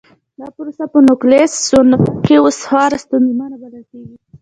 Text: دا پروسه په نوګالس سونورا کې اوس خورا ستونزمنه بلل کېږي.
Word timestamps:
دا 0.39 0.47
پروسه 0.55 0.83
په 0.91 0.99
نوګالس 1.05 1.51
سونورا 1.67 2.13
کې 2.25 2.35
اوس 2.39 2.59
خورا 2.67 2.97
ستونزمنه 3.05 3.55
بلل 3.61 3.83
کېږي. 3.91 4.15